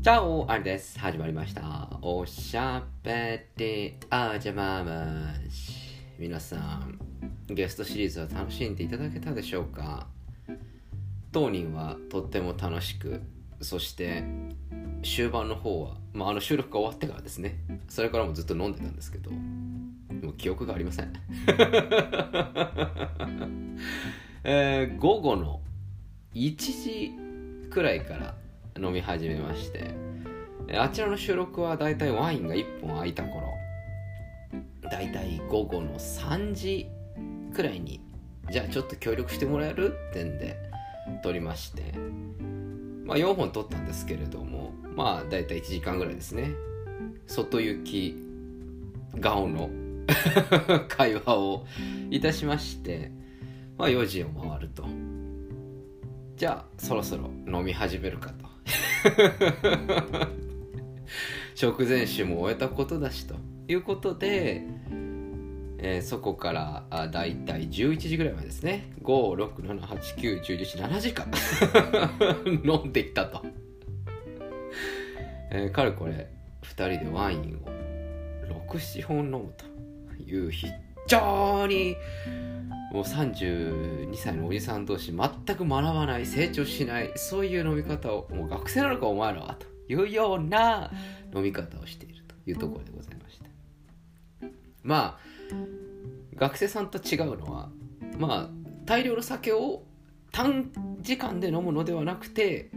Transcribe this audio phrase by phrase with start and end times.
[0.00, 0.98] チャオあれです。
[0.98, 1.88] 始まりました。
[2.02, 5.72] おしゃべりあじゃままし。
[6.18, 6.98] 皆さん、
[7.48, 10.06] ゲストシリーズは楽しんでいただけたでしょうか？
[11.32, 13.20] 当人はとっても楽しく、
[13.60, 14.22] そして
[15.02, 17.58] 終盤の方は、まあ、あの収録が終わってからですね、
[17.88, 21.12] それからもずっと飲んでたんですけど、もう記憶がありません。
[24.44, 25.60] えー午後の
[26.34, 27.12] 1時
[27.68, 28.34] くらいから
[28.80, 29.94] 飲み始めまして。
[30.76, 33.54] あちらの収録はだいたいワインが1本空いた頃。
[34.90, 36.86] だいたい午後の3時
[37.54, 38.00] くらいに
[38.50, 39.94] じゃあちょっと協力してもらえる？
[40.10, 40.56] ってんで
[41.22, 41.82] 撮りまして。
[43.04, 46.52] まあ4本撮ったんですけれどもまあだいたい1時間ぐらいですね。
[47.26, 48.16] 外行き
[49.20, 49.70] 顔の
[50.88, 51.66] 会話を
[52.10, 53.10] いたしまして
[53.78, 54.84] まあ4時を回ると。
[56.36, 58.47] じゃあそろそろ飲み始めるかと。
[61.54, 63.34] 食前酒も終えたことだしと
[63.66, 64.62] いうことで、
[65.78, 68.92] えーそこからあだいたい11時ぐらいまでですね。
[69.02, 71.26] 56789117時間。
[72.64, 73.44] 飲んできたと、
[75.50, 76.30] えーかれこれ
[76.62, 77.68] 2人でワインを
[78.68, 79.64] 67本飲むと
[80.22, 80.66] いう非
[81.08, 81.96] 常に
[82.92, 90.90] もう32歳のおじさん同士全く学ばない成長しないそういう飲み方をもう学生なのかお前らはというような
[91.34, 94.48] 飲み方をしているというところでございました。
[94.82, 95.28] まあ
[96.36, 97.68] 学生さんと違うのは
[98.18, 98.48] まあ
[98.84, 99.82] 大量の酒を
[100.30, 102.70] 短時間で飲むのではなくて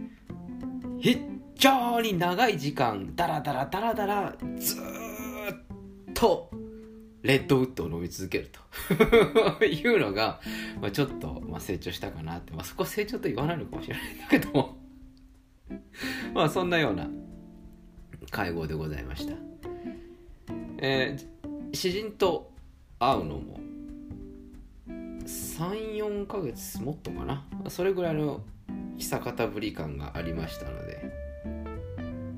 [1.00, 1.18] 非
[1.54, 6.50] 常に長い時間ダラダラダラダラずーっと
[7.22, 8.60] レッドウッドを飲み続けると。
[9.64, 10.40] いうのが、
[10.80, 14.52] まあ、ちょっと、まあ、成長したかなって、まあ、そこ成長と言わないのかもしれないんだけど。
[14.52, 14.82] も
[16.34, 17.08] まあそんなような
[18.30, 19.34] 会合でございました、
[20.78, 21.32] えー
[21.74, 22.52] 詩人と
[22.98, 23.58] 会うのも
[25.24, 27.46] 34ヶ月もっとかな。
[27.68, 28.42] それぐらいの
[28.98, 31.10] 久方ぶり感がありましたので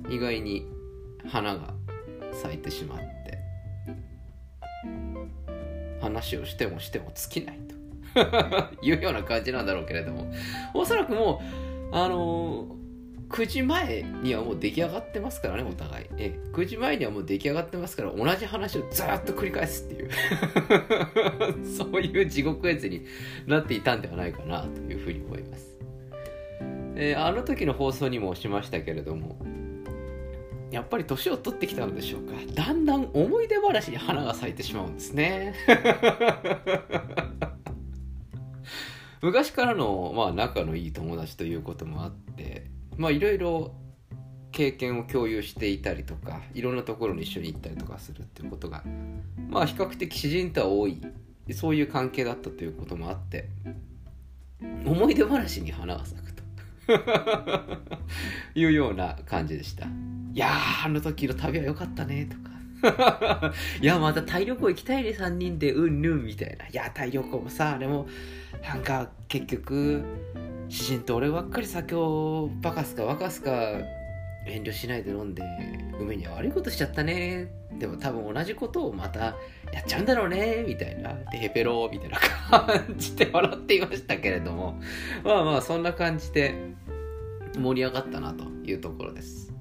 [0.08, 0.68] 意外に
[1.26, 1.74] 花が
[2.32, 3.13] 咲いてしまって。
[6.04, 7.74] 話をしてもしても尽きないと。
[8.82, 10.32] いうような感じなんだろうけれども。
[10.72, 11.42] おそらくも
[11.92, 12.84] うあのー
[13.30, 16.06] 9時前にはもう出来上がってますからねお互い。
[16.18, 20.10] え9時前にはもう出来上がってますから同じ話をずっと繰り返すっていう。
[21.66, 23.04] そういう地獄絵図に
[23.46, 25.76] なっていたんではないかなというふうに思います、
[26.94, 29.36] えーあの時の放送にもしましたけれども
[30.74, 32.32] やっぱり年を取ってきたのでしょうか。
[32.52, 35.54] だんだん思い出話に花が咲いてしまうんですね。
[39.22, 42.66] 昔からの、まあ、仲のいい友達ということもあって
[42.98, 43.72] まあいろいろ
[44.50, 48.84] 経験を共有していたりとかいろんなところに一緒に行ったりとかするっていうことが
[49.48, 51.00] まあ比較的詩人とは多い。
[51.52, 53.48] そういう関係だったということもあって
[54.86, 56.42] 思い出話に花が咲くと。
[58.54, 59.86] いうような感じでした。
[60.34, 63.52] いやーあの時の旅は良かったねとか。
[63.80, 66.66] いやまたタイ旅行きたいね3人でうんぬんみたいな。
[66.66, 68.06] いやタイ旅行もさあれも
[68.62, 70.04] なんか結局
[70.68, 73.50] 詩人と俺ばっかり酒をバカすかバカすか
[74.46, 75.42] 遠慮しないで飲んで
[75.98, 77.48] 梅には悪いことしちゃったね。
[77.78, 79.20] でも多分同じことをまた
[79.72, 81.14] やっちゃうんだろうねみたいな。
[81.30, 82.18] でヘペローみたいな
[82.50, 84.80] 感じで笑っていましたけれども。
[85.22, 86.54] まあまあそんな感じで
[87.56, 89.53] 盛り上がったなというところです。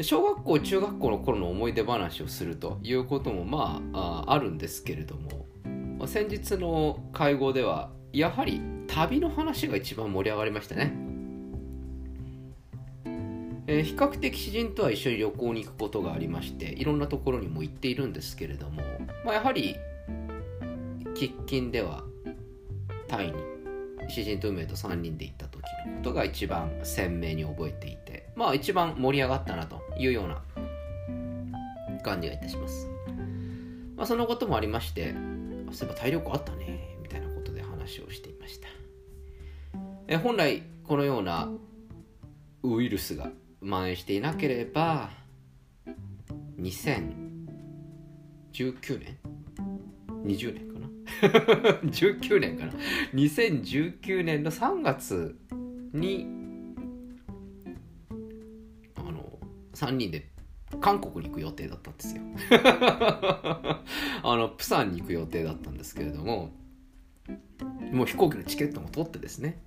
[0.00, 10.92] 小学校中学校の頃の思い出話をするということもまああるんですけれども先日の会合ではやはり旅の話が一番盛り上がりましたね、
[13.66, 18.82] えー比較的詩人とは一緒に旅行に行くことがありましていろんなところにも行っているんですけれども、
[19.24, 19.76] まあ、やはり
[21.14, 22.02] 喫緊では
[23.08, 23.34] タイに
[24.08, 30.42] 詩人と梅と3人で行った時のことが一番鮮明に覚えていてまあ一番盛り上がったなというような
[32.02, 32.88] 感じがいたします、
[33.96, 35.14] まあ、そのこともありまして
[35.72, 38.68] そういえばタイ旅行あったねみたいなことで話をしていました。
[40.08, 41.48] え本来このような
[42.62, 43.30] ウイルスが
[43.62, 45.10] 蔓延していなければ
[46.60, 47.14] 2019
[49.00, 49.18] 年
[50.24, 50.88] ？20年かな？
[51.88, 52.72] 19年かな
[53.14, 55.36] ？2019年の3月
[55.92, 56.41] に
[59.74, 60.28] 3人で
[60.80, 62.22] 韓国に行く予定だったんですよ。
[64.24, 66.50] あのプサンに行く予定だったんですけれども
[67.92, 69.60] もう飛行機のチケットも取ってですね。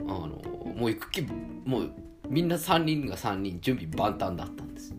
[0.00, 0.26] あの
[0.76, 1.92] もう行く気もう
[2.28, 4.94] みんな3人が3人準備万端だったんです。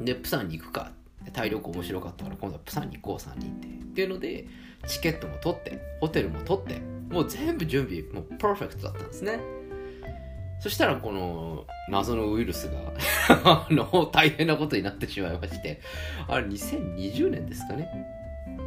[0.00, 0.92] でプサンに行くか。
[1.32, 3.68] タイ旅行面白かったから今度はプサンに行こう3人で。
[3.68, 4.46] っていうので
[4.86, 6.80] チケットも取ってホテルも取って
[7.10, 9.38] もう全部準備もうパーフェクトだったんですね。
[10.62, 12.70] そしたらこの謎のウイルス
[13.28, 15.80] が の大変なことになってしまいまして
[16.28, 17.88] あれ2020年ですかね。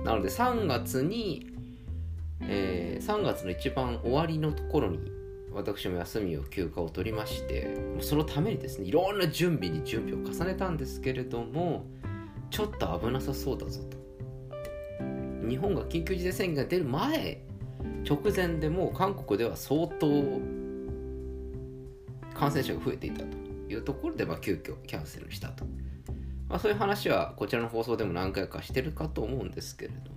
[0.03, 1.47] なので3月に、
[2.41, 5.09] えー、3月の一番終わりのところに
[5.53, 11.85] 私も休みを休暇を取りましてそのためにですねいろんな準備に準備を重ねたんですけれども
[12.49, 13.97] ちょっと危なさそうだぞと。
[15.47, 17.41] 日本が緊急事態宣言が出る前
[18.03, 20.07] 直前でもう韓国では相当
[22.35, 23.25] 感染者が増えていたと
[23.69, 25.65] いうところで、まあ、急遽キャンセルしたと、
[26.47, 30.15] まあ、そういう話はこちらの放送でも何回かしてるかと思うんですけれども。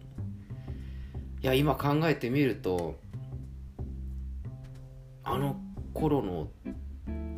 [1.40, 2.98] いや今考えてみると
[5.22, 5.60] あの
[5.94, 6.48] 頃の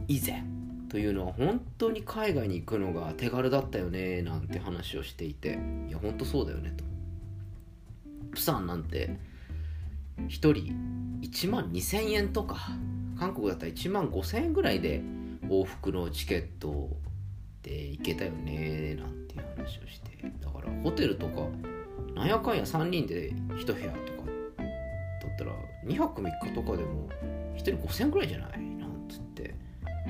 [0.09, 0.43] 以前
[0.89, 6.85] というのは本当に海外に行くのが手軽だったよねなんて話をしていていや本当そうだよねと。
[8.33, 9.19] プサンなんて
[10.19, 10.53] 1人
[11.21, 12.57] 1万2000円とか
[13.21, 15.03] 韓国だったら1万5000円ぐらいで
[15.49, 16.89] 往復のチケット
[17.63, 20.11] で行けたよねなんていう話をして。
[20.41, 21.47] だからホテルとか
[22.15, 24.27] なんやかんや3人で1部屋とか
[25.23, 25.53] だったら
[25.85, 27.09] 2泊3日とかでも
[27.57, 28.61] 1人5000円ぐらいじゃない？
[28.61, 29.55] なんつって。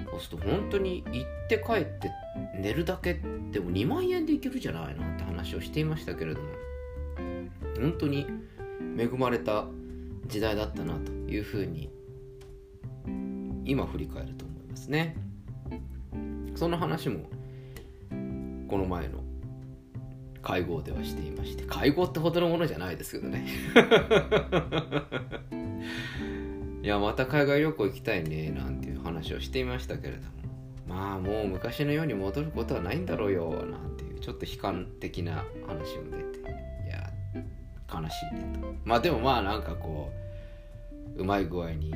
[0.09, 2.11] そうすると本当に行って帰って
[2.55, 3.15] 寝るだけ
[3.51, 4.97] でも2万円で行けるじゃない？
[4.97, 6.49] なんて話をしていましたけれども。
[7.81, 8.27] 本当に
[8.99, 9.67] 恵まれた
[10.27, 11.91] 時代だったなというふうに
[13.65, 15.17] 今振り返ると思いますね。
[16.55, 17.25] その話も
[18.69, 19.21] この前の
[20.43, 23.47] 会合ではしていまして会合ってほどのものじゃないですけどね。
[26.83, 30.41] いやまた海外旅行行きたいねなんていう話をしていましたけれども。
[30.91, 37.13] まあもう昔のように戻ることはないんだろうよなんていうちょっと悲観的な話も出ていや
[37.89, 38.75] 悲しいねと。
[38.85, 40.11] まあでもまあなんかこ
[41.17, 41.95] ううまい具合に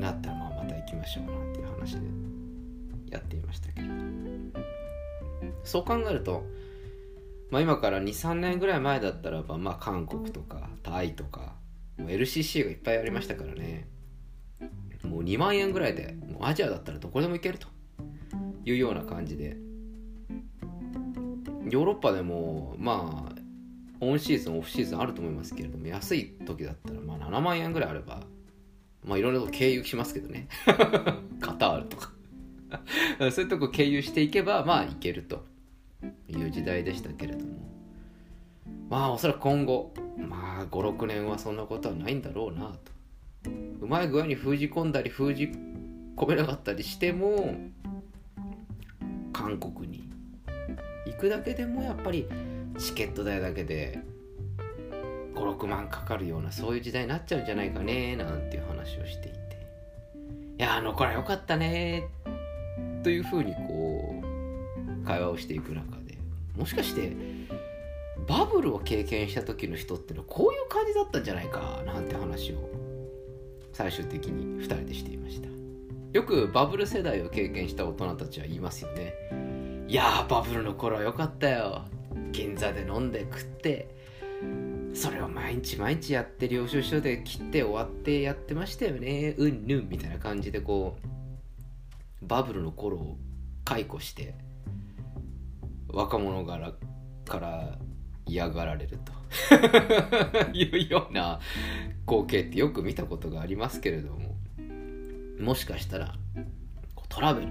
[0.00, 2.06] なったらまあまた行きましょうなんていう話で
[3.10, 3.88] やっていましたけど。
[5.64, 6.44] そう考えると、
[7.50, 11.54] まあ、今から23年ぐらい前だったらば、まあ、韓国とかタイとか
[11.96, 13.88] もう LCC がいっぱいありましたからね。
[15.04, 17.68] もう2万円ぐらいでもうアジアだったらどこでも行けると
[18.64, 19.56] いうような感じで。
[21.70, 23.34] ヨーロッパでもまあ
[24.00, 28.22] オンシーズンオフシーズンあると思いますけれども安い時だったらまあ7万円ぐらいあれば
[29.08, 30.48] まあいろんなとこ経由しますけどね。
[31.40, 32.12] カタールとか。
[33.18, 35.46] そういうとこ経由していけばまあいけると
[36.28, 37.52] いう時代でしたけれども。
[38.90, 42.98] まあおそらく今後まあ56年はそんなことはないんだろうなと。
[43.80, 45.50] うまい具合に封じ込んだり封じ
[46.16, 47.54] 込めなかったりしても
[49.32, 50.10] 韓国に
[51.06, 52.28] 行くだけでもやっぱり
[52.78, 54.00] チケット代だけで
[55.38, 59.38] 56万かかるようなそういう時代になっちゃうんじゃないかねなんていう話をしていて。
[60.58, 62.08] いやあの頃は良かったね
[63.04, 64.20] というふうにこ
[65.02, 66.18] う会話をしていく中で。
[66.56, 67.12] もしかして
[68.26, 72.68] バブルを経験した時の人ってのはこういう感じだったんじゃないかなんて話を
[73.72, 75.48] 最終的に2人でしていました。
[76.12, 79.14] よくバブル世代を経験した大人たちは言いますよね。
[79.86, 81.84] いやーバブルの頃は良かったよ。
[82.32, 83.88] 銀座で飲んで食って
[84.98, 89.32] それを毎日毎日やって領収書で切って終わってやってましたよね。
[89.38, 90.96] うんぬんみたいな感じでこ
[92.20, 93.16] うバブルの頃を
[93.64, 94.34] 解雇して
[95.86, 96.72] 若者柄
[97.26, 97.78] から
[98.26, 99.12] 嫌がられると。
[100.52, 101.38] いうような
[102.04, 104.34] 光景ってよく見たことがありますけれども。
[105.38, 106.16] もしかしたら
[107.08, 107.48] トラベル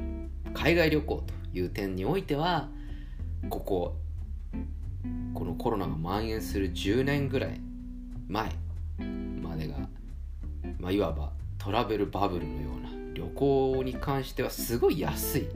[0.54, 2.68] 海外旅行という点においては
[3.50, 3.96] ここ
[5.34, 7.60] このコロナが蔓延する10年ぐらい
[8.28, 8.50] 前
[9.42, 9.76] までが、
[10.80, 15.48] まあ、いわばトラベルバブルのような旅行に関してはすごい安い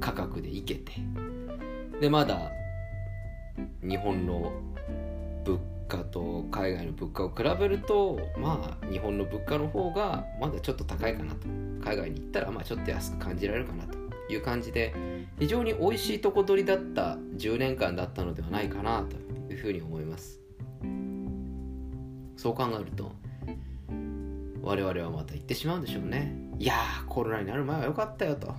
[0.00, 0.92] 価格で行けて
[2.00, 2.52] でまだ
[3.82, 4.52] 日本の
[5.44, 11.68] 物価と海外の物価を比べるとまあ日本の物価の方がまだちょっと高いかなと。
[11.88, 13.97] 海外に行ったらまあちょっと安く感じられるかなと。
[14.32, 14.94] いう感じで
[15.38, 19.16] 非常に美味しいとこ取りだった10年間だったのではないかなと
[19.52, 20.40] いうふうに思います。
[22.36, 23.12] そう考えると
[24.62, 26.36] 我々はまた行ってしまうんでしょうね。
[26.58, 28.54] いやーコロナになる前は良かったよと。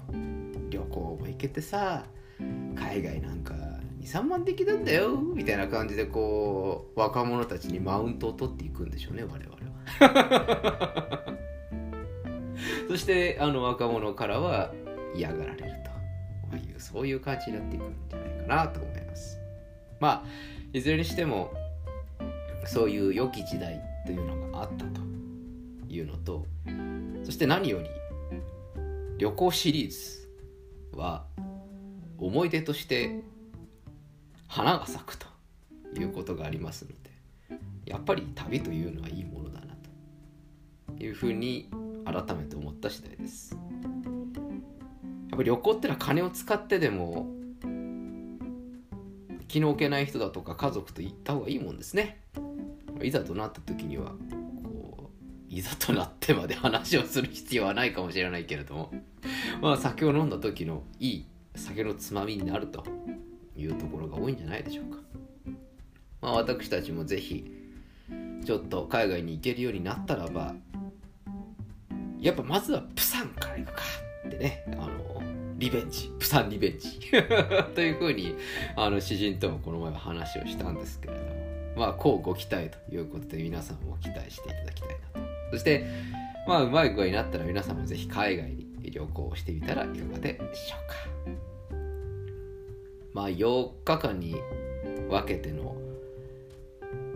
[0.70, 2.06] 旅行も行けてさ
[2.76, 3.54] 海外なんか
[4.02, 9.60] 23万できたんだよみたいな感じでこう若者たちにマウントを取っていくんでしょうね我々は。
[12.88, 14.74] そしてあの若者からは
[15.16, 15.90] 嫌がられると。
[16.58, 19.38] いうそういう感じになっていくんじゃないかなと思います。
[20.00, 20.26] まあ
[20.74, 21.54] いずれにしても
[22.66, 25.02] そういう良き時代というのがあったと
[25.90, 26.46] いうのと
[27.24, 27.90] そして何より
[29.18, 31.26] 旅行シリーズは
[32.18, 33.22] 思い出として
[34.48, 35.28] 花が咲くと
[35.98, 36.96] いうことがありますので
[37.86, 39.76] やっぱり旅というのはいいものだな
[40.96, 41.70] というふうに
[42.06, 43.58] 改めて思った次第です。
[45.40, 47.28] ぱ旅行ってのは金を使ってでも
[49.48, 52.22] 気の置けない人だとか家族と行った方がいいもんですね
[53.02, 54.12] いざとなった時には
[54.64, 55.10] こ
[55.50, 58.92] ういざとなってまで話をする必要はないかもしれないけれども
[59.62, 62.84] まあ酒を飲んだ時のいい酒のつまみになると
[63.56, 65.00] いうところが多いんじゃないでしょうか。
[66.22, 67.50] まあ、私たちもぜひ
[68.46, 70.54] ちょっと海外に行けるようになったらば
[72.20, 73.82] やっぱまずはプサンから行くか
[74.28, 75.09] ってねあの
[75.60, 76.12] リベンジ。
[76.18, 77.00] プサンリベンジ。
[77.76, 78.36] というふうに
[78.76, 81.30] あの詩人ともこの前は話をしたんですけれども。
[81.76, 85.28] まあこうご期待ということで皆さんも期待していただきたいなと。
[85.52, 85.86] そして
[86.48, 90.96] まあうまい具合になったら皆さんもぜひ海外に旅行してみたらいかがでしょうか。
[93.14, 94.36] まあ8日間に
[95.10, 95.76] 分けての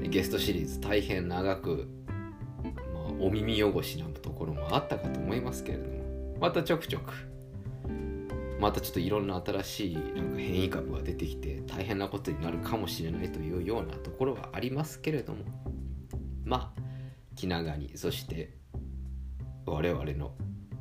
[0.02, 1.88] ゲストシリーズ大変長く、
[2.94, 6.04] まあ、お耳汚しなところもあったかと思いますけれども。
[6.40, 7.14] またちょくちょく
[8.64, 15.44] またちょっといろんな新しいなんか変異株が出てきて大変なことになるかもしれないというようなところはありますけれども
[16.46, 16.82] まあ
[17.36, 18.54] 気長にそして
[19.66, 20.32] 我々の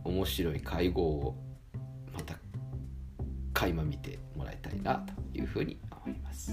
[0.05, 1.37] 面白い会合を
[2.15, 2.37] また
[3.53, 6.53] 垣間見てもらいたいなというふうに思います。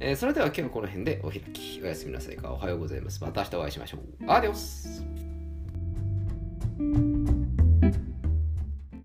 [0.00, 1.80] えー、それでは今日はこの辺でお開き。
[1.82, 2.52] おやすみなさいか。
[2.52, 3.22] おはようございます。
[3.22, 4.00] また明日お会いしましょう。
[4.28, 5.17] アディオス